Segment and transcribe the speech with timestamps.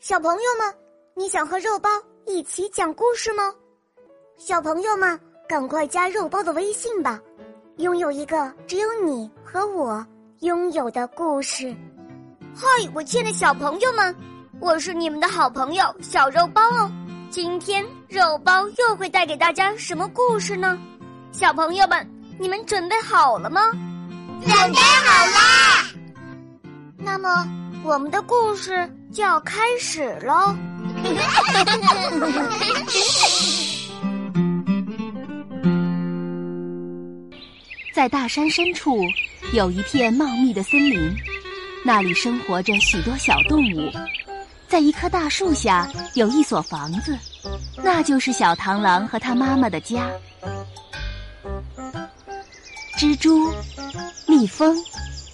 [0.00, 0.74] 小朋友们，
[1.14, 1.90] 你想和肉包
[2.26, 3.52] 一起讲故事吗？
[4.38, 7.20] 小朋友们，赶快加肉包的微信吧，
[7.76, 10.02] 拥有一个只有你和我
[10.38, 11.76] 拥有的故事。
[12.54, 14.16] 嗨，我亲爱的小朋友们，
[14.58, 16.90] 我是你们的好朋友小肉包哦。
[17.28, 20.78] 今天肉包又会带给大家什么故事呢？
[21.30, 23.70] 小朋友们，你们准备好了吗？
[24.40, 25.90] 准备好啦！
[26.96, 27.46] 那么，
[27.84, 30.54] 我们的故事就要开始喽。
[37.92, 38.96] 在大山深处，
[39.52, 41.12] 有一片茂密的森林，
[41.84, 43.90] 那里生活着许多小动物。
[44.68, 47.18] 在一棵大树下，有一所房子，
[47.82, 50.08] 那就是小螳螂和他妈妈的家。
[52.96, 53.52] 蜘蛛、
[54.28, 54.76] 蜜蜂、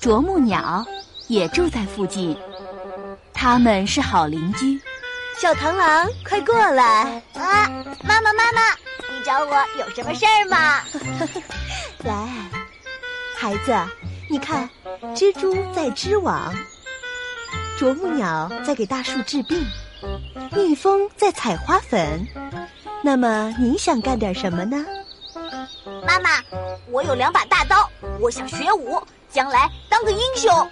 [0.00, 0.82] 啄木鸟
[1.28, 2.34] 也住在附近，
[3.40, 4.80] 他们是好邻居。
[5.40, 7.22] 小螳螂，快过来！
[7.34, 7.70] 啊，
[8.02, 8.72] 妈妈，妈妈，
[9.08, 10.82] 你找我有什么事儿吗？
[12.02, 12.28] 来，
[13.36, 13.72] 孩子，
[14.28, 14.68] 你看，
[15.14, 16.52] 蜘蛛在织网，
[17.78, 19.64] 啄木鸟在给大树治病，
[20.50, 22.26] 蜜蜂在采花粉。
[23.04, 24.84] 那么，你想干点什么呢？
[26.04, 26.42] 妈妈，
[26.90, 29.00] 我有两把大刀，我想学武，
[29.30, 30.70] 将来当个英雄。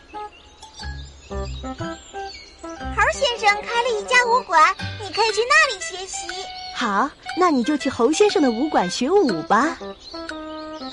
[2.96, 6.26] 猴先生开了一家武馆，你可以去那里学习。
[6.74, 9.76] 好，那你就去猴先生的武馆学武吧。
[9.80, 10.90] 嗯，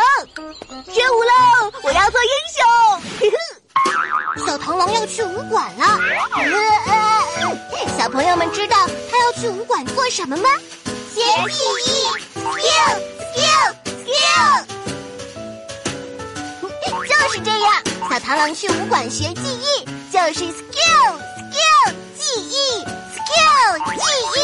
[0.92, 1.72] 学武喽！
[1.82, 2.64] 我要做英雄。
[4.46, 6.00] 小螳螂要去武馆了。
[7.98, 8.76] 小朋友们知道
[9.10, 10.50] 他要去武馆做什么吗？
[11.14, 13.02] 学技艺，skill
[13.34, 13.74] skill
[14.04, 14.66] skill。
[17.08, 21.18] 就是这样，小螳螂去武馆学技艺，就是 skill
[22.42, 24.02] 艺，skill 技
[24.40, 24.42] 艺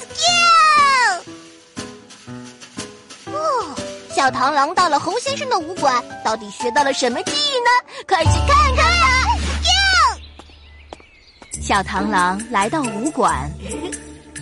[0.00, 1.14] ，skill。
[3.32, 3.34] 哦，
[4.14, 7.70] 小螳螂到了猴先生的武馆，到底学到了什么技艺呢？
[8.08, 9.06] 快去看看吧
[9.62, 10.18] ！skill。
[11.62, 13.50] 小螳螂来到武馆，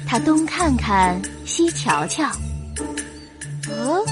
[0.08, 2.24] 他东看看，西瞧瞧。
[3.68, 4.04] 哦。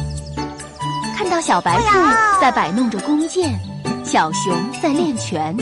[1.16, 1.88] 看到小白兔
[2.40, 3.60] 在摆弄着弓箭，
[4.04, 5.54] 小熊在练拳。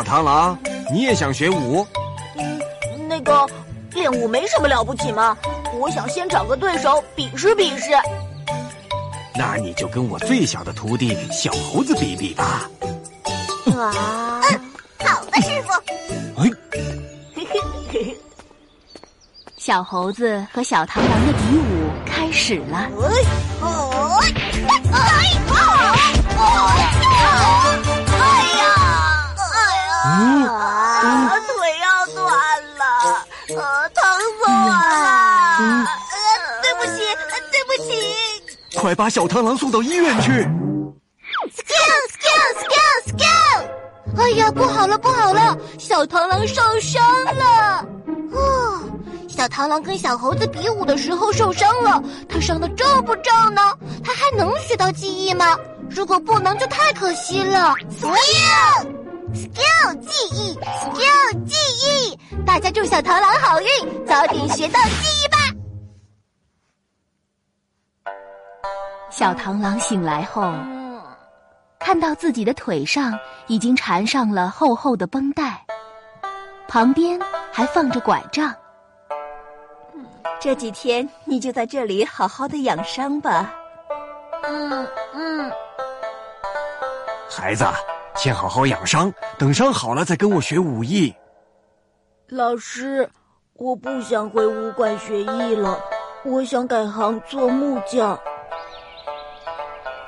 [0.00, 0.58] 小螳螂，
[0.90, 1.86] 你也想学武？
[2.34, 2.58] 嗯，
[3.06, 3.46] 那个
[3.92, 5.36] 练武没什么了不起嘛。
[5.74, 7.90] 我想先找个对手比试比试。
[9.34, 12.66] 那你就跟我最小的徒弟小猴子比比吧。
[13.76, 14.60] 啊，嗯，
[15.06, 15.72] 好的，师傅。
[16.42, 16.50] 哎。
[19.58, 22.88] 小猴子和小螳螂的比武开始了。
[22.88, 22.88] 哎，
[23.60, 25.29] 哎，哎
[38.80, 40.32] 快把小螳螂送到医院去。
[41.52, 43.60] Skill, skill, skill, skill！
[44.16, 47.02] 哎呀，不好了，不好了，小螳螂受伤
[47.36, 47.86] 了。
[48.32, 48.80] 哦。
[49.28, 53.60] 小螳螂跟小猴子比武的时候受伤了，他伤的重不重呢？
[54.02, 55.58] 他还能学到技艺吗？
[55.90, 57.74] 如果不能，就太可惜了。
[58.00, 61.54] Skill，skill 技艺，skill 技
[61.84, 65.19] 艺，大家祝小螳螂好运，早点学到技艺
[69.10, 70.52] 小螳螂醒来后，
[71.78, 75.62] 看到自己的腿上已经缠上了厚厚的绷带，
[76.68, 77.20] 旁边
[77.52, 78.54] 还放着拐杖。
[80.38, 83.52] 这几天你就在这里好好的养伤吧。
[84.44, 85.52] 嗯嗯。
[87.28, 87.64] 孩子，
[88.14, 91.12] 先好好养伤，等伤好了再跟我学武艺。
[92.28, 93.08] 老师，
[93.54, 95.78] 我不想回武馆学艺了，
[96.24, 98.18] 我想改行做木匠。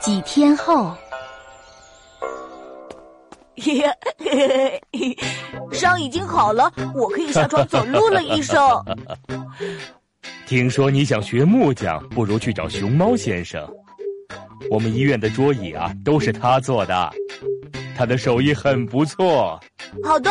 [0.02, 0.92] 几天后，
[5.72, 8.60] 伤已经好了，我可以下床走路了，医生。
[10.46, 13.64] 听说你想学木匠，不如去找熊猫先生。
[14.70, 17.12] 我们医院的桌椅啊，都是他做的，
[17.96, 19.58] 他的手艺很不错。
[20.02, 20.30] 好的。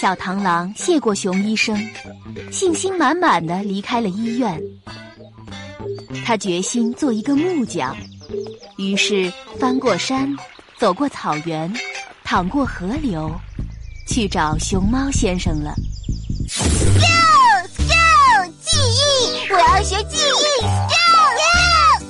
[0.00, 1.76] 小螳螂谢过熊医生，
[2.50, 4.62] 信心满满的离开了医院。
[6.24, 7.96] 他决心做一个木匠，
[8.76, 10.34] 于是翻过山，
[10.78, 11.72] 走过草原，
[12.24, 13.30] 淌过河流。
[14.06, 15.74] 去找熊猫先生了。
[16.46, 20.44] Skill skill 技艺，我要学技艺。
[20.60, 21.24] Skill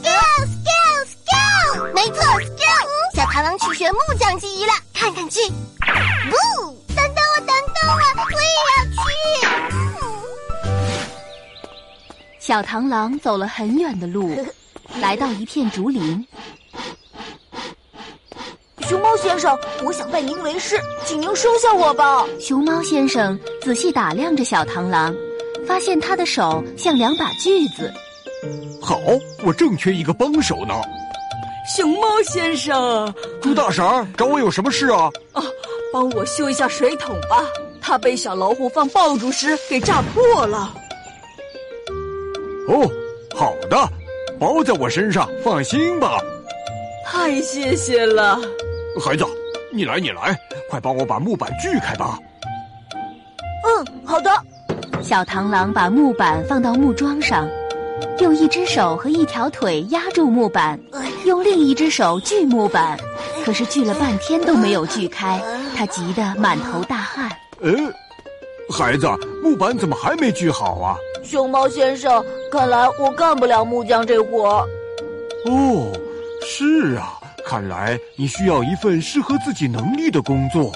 [0.03, 2.19] skill skill skill skill，没错
[2.59, 2.85] ，Joe，
[3.15, 5.41] 小螳螂去学木匠技艺了，看看去。
[5.49, 6.35] 不，
[6.95, 8.99] 等等我，等等我，我也要去
[12.47, 14.37] 小螳螂走了很远的路，
[15.01, 16.23] 来到一片竹林。
[18.83, 22.23] 熊猫先生，我想拜您为师，请您收下我吧。
[22.39, 25.15] 熊猫先生仔细打量着小螳螂，
[25.67, 27.91] 发现他的手像两把锯子。
[28.79, 29.01] 好，
[29.43, 30.75] 我正缺一个帮手呢。
[31.75, 33.83] 熊猫先生，猪大婶
[34.19, 35.11] 找我有什么事啊？
[35.33, 35.43] 啊，
[35.95, 37.43] 帮我修一下水桶吧，
[37.81, 40.75] 它被小老虎放爆竹时给炸破了。
[42.69, 42.91] 哦，
[43.35, 43.77] 好的，
[44.39, 46.19] 包在我身上，放心吧。
[47.07, 48.39] 太谢谢了，
[49.05, 49.25] 孩子，
[49.73, 50.39] 你来，你来，
[50.71, 52.19] 快帮我把木板锯开吧。
[53.65, 54.31] 嗯，好的。
[55.03, 57.47] 小螳螂把木板放到木桩上，
[58.21, 60.81] 用一只手和一条腿压住木板，
[61.27, 62.99] 用另一只手锯木板，
[63.45, 65.43] 可是锯了半天都没有锯开，
[65.77, 67.31] 他急得满头大汗。
[67.61, 67.73] 呃，
[68.71, 69.07] 孩子，
[69.43, 70.97] 木板怎么还没锯好啊？
[71.25, 74.67] 熊猫先生，看来我干不了木匠这活。
[75.47, 75.93] 哦，
[76.47, 80.71] 是啊，看来你需要一份适合自己能力的工作。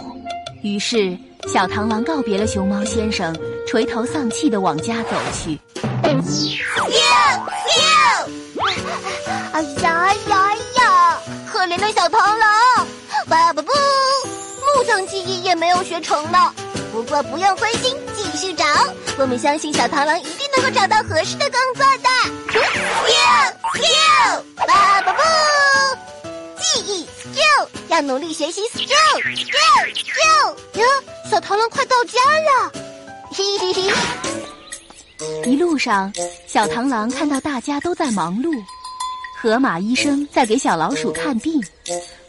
[0.62, 1.16] 于是，
[1.46, 3.36] 小螳螂告别了熊猫先生，
[3.66, 5.58] 垂头丧气的往家走去。
[6.02, 6.18] 哎呀
[9.52, 11.20] 哎呀哎呀！
[11.50, 12.86] 可怜的小螳螂，
[13.28, 13.70] 爸爸不，
[14.76, 16.52] 木匠技艺也没有学成呢。
[16.92, 18.64] 不过不用灰心，继续找，
[19.18, 20.24] 我们相信小螳螂一
[20.58, 22.08] 定能够找到合适的工作的。
[22.50, 25.22] skill skill，爸爸不，
[26.60, 30.80] 记忆 skill 要努力学习 skill skill skill。
[30.80, 30.84] 哟，
[31.30, 32.72] 小螳螂快到家了，
[33.32, 33.92] 嘿嘿嘿。
[35.44, 36.12] 一路上，
[36.46, 38.52] 小螳螂看到大家都在忙碌，
[39.40, 41.62] 河马医生在给小老鼠看病，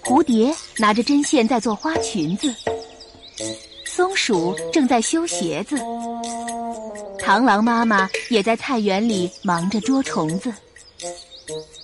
[0.04, 2.54] 蝴蝶拿着针线在做花裙子，
[3.86, 5.76] 松鼠正在修鞋子，
[7.22, 10.52] 螳螂妈妈也在菜园里忙着捉虫子。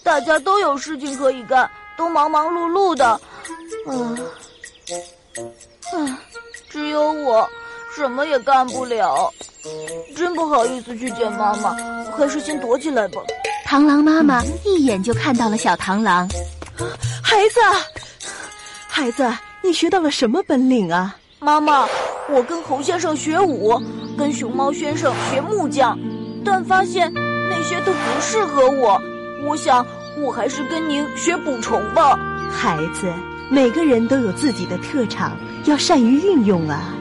[0.04, 3.20] 大家都有事情可以干，都忙忙碌碌的，
[3.88, 4.18] 嗯，
[5.94, 6.18] 嗯，
[6.70, 7.48] 只有我
[7.96, 9.32] 什么也干不了。
[10.16, 11.76] 真不好意思去见妈妈，
[12.16, 13.20] 还是先躲起来吧。
[13.68, 16.28] 螳螂妈妈一眼就看到了小螳螂，
[17.24, 17.60] 孩子，
[18.88, 19.28] 孩子，
[19.64, 21.18] 你学到了什么本领啊？
[21.40, 21.88] 妈妈，
[22.30, 23.82] 我跟猴先生学武，
[24.18, 25.98] 跟熊猫先生学木匠，
[26.44, 29.02] 但发现那些都不适合我。
[29.44, 29.86] 我想，
[30.18, 32.18] 我还是跟您学捕虫吧。
[32.50, 33.12] 孩子，
[33.50, 36.94] 每个人都有自己的特长，要善于运用啊。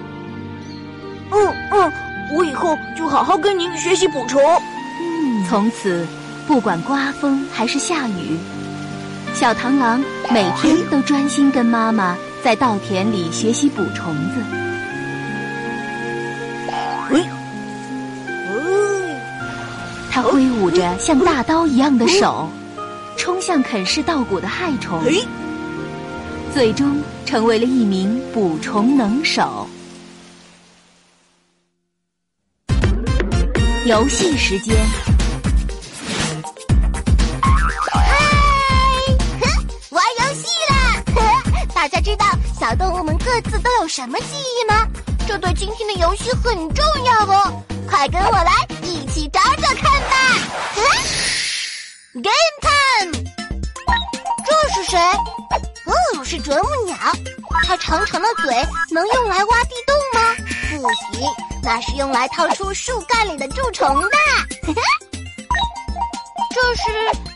[1.31, 1.93] 嗯嗯。
[2.35, 4.41] 我以后就好好跟您学习捕虫。
[4.43, 6.07] 嗯，从此
[6.49, 8.39] 不管刮风还是下雨，
[9.35, 14.74] 小螳螂每天都专心跟妈妈在稻田里学习捕虫子。
[20.15, 22.49] 他挥舞着像大刀一样的手，
[23.17, 25.03] 冲向啃噬稻谷的害虫，
[26.53, 29.67] 最终成为了一名捕虫能手。
[33.87, 34.77] 游戏时间。
[37.91, 38.01] 嗨，
[39.91, 41.03] 玩游戏啦！
[41.75, 42.25] 大家知道
[42.57, 44.87] 小动物们各自都有什么记忆吗？
[45.27, 47.63] 这对今天的游戏很重要哦！
[47.89, 50.17] 快跟我来，一起找找看吧
[52.15, 53.13] ！Game time！
[54.45, 54.99] 这是谁？
[55.87, 56.97] 哦，是啄木鸟。
[57.67, 58.55] 它长长的嘴
[58.91, 60.35] 能用来挖地洞吗？
[60.71, 61.29] 不行，
[61.63, 64.11] 那是用来掏出树干里的蛀虫的。
[66.55, 66.83] 这是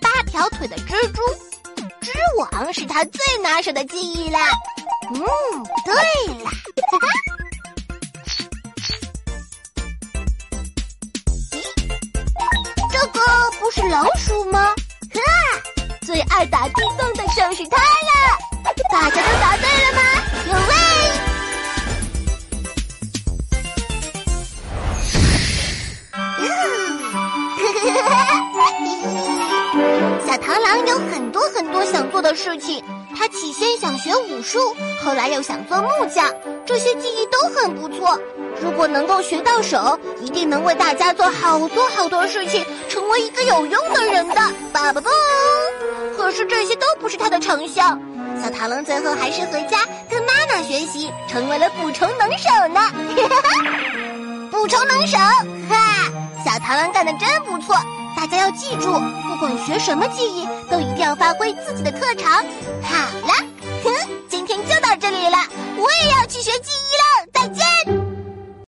[0.01, 1.23] 八条腿的蜘蛛，
[2.01, 4.41] 织网是它最拿手的技艺啦。
[5.11, 5.21] 嗯，
[5.85, 5.95] 对
[6.45, 6.51] 了，
[13.81, 14.75] 是老鼠吗？
[15.15, 15.21] 哈，
[16.05, 18.37] 最爱打地洞的就是它了。
[18.91, 20.03] 大家都答对了吗？
[20.49, 20.73] 有位。
[30.27, 32.83] 小螳螂有很多很多想做的事情。
[33.17, 36.35] 他起先想学武术，后来又想做木匠，
[36.67, 38.19] 这些技艺都很不错。
[38.61, 44.35] 如果能够学到手，一定能为大家做好多好多事情，成为一个有用的人的。
[44.73, 45.09] 爸爸不，
[46.17, 48.01] 可是这些都不是他的长项。
[48.43, 52.81] 小螳螂最后还是回家跟妈妈学习，成为了捕虫能手呢。
[54.51, 55.17] 捕虫能手，
[55.69, 56.11] 哈！
[56.45, 57.77] 小螳螂干的真不错，
[58.17, 62.33] 大家要记住，不管学什么技艺，都一定要发挥自己的特长。
[62.83, 62.97] 好
[63.27, 63.35] 了，
[63.85, 63.93] 哼，
[64.29, 65.39] 今天就到这里了，
[65.77, 67.98] 我也要去学技艺了，再见。